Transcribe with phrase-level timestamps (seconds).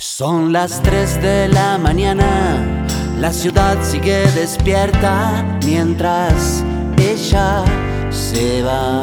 [0.00, 2.86] Son las 3 de la mañana,
[3.18, 6.64] la ciudad sigue despierta mientras
[6.96, 7.62] ella
[8.08, 9.02] se va.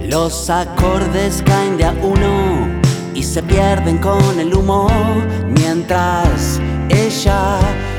[0.00, 2.66] Los acordes caen de a uno
[3.14, 4.88] y se pierden con el humo
[5.50, 6.58] mientras
[6.88, 7.58] ella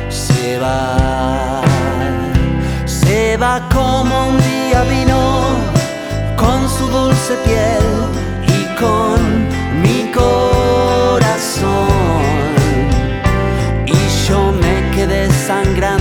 [0.10, 1.62] se va.
[2.86, 5.44] Se va como un día vino
[6.36, 7.86] con su dulce piel
[8.48, 9.55] y con
[15.48, 15.95] sangra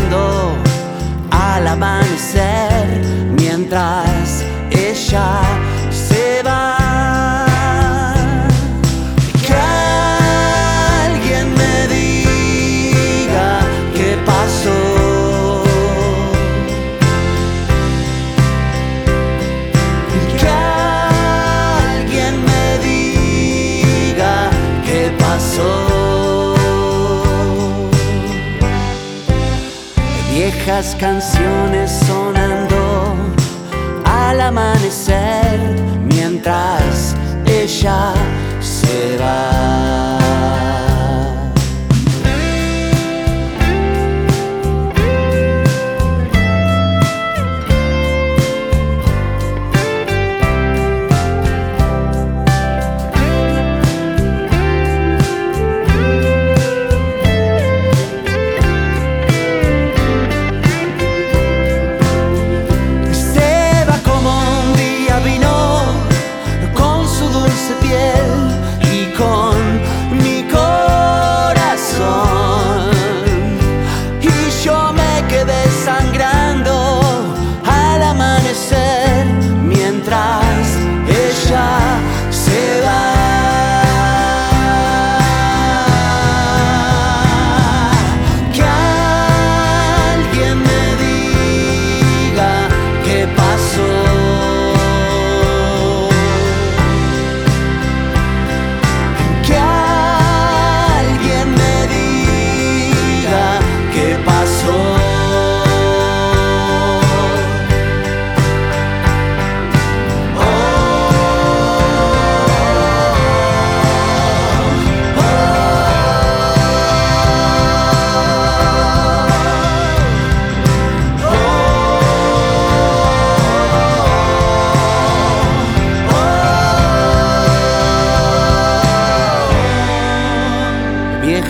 [30.34, 33.14] Viejas canciones sonando
[34.04, 35.60] al amanecer
[36.12, 37.14] mientras
[37.46, 38.12] ella
[38.60, 40.13] se va.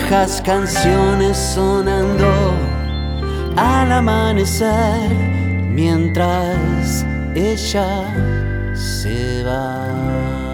[0.07, 2.31] Viejas canciones sonando
[3.57, 5.09] al amanecer
[5.71, 8.13] mientras ella
[8.75, 10.44] se va.